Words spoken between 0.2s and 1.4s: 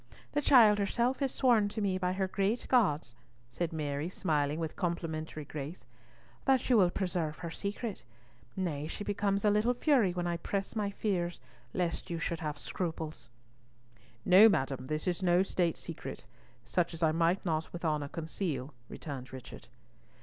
The child herself has